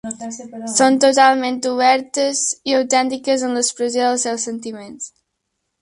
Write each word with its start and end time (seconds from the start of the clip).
Són 0.77 0.97
totalment 1.03 1.59
obertes 1.73 2.43
i 2.73 2.77
autentiques 2.81 3.47
en 3.51 3.57
l'expressió 3.59 4.09
dels 4.11 4.27
seus 4.31 4.51
sentiments. 4.51 5.13